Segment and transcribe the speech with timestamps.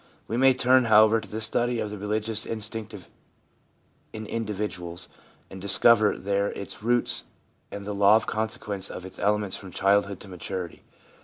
[0.27, 2.95] We may turn, however, to the study of the religious instinct
[4.11, 5.07] in individuals,
[5.47, 7.25] and discover there its roots
[7.69, 10.81] and the law of sequence of its elements from childhood to maturity.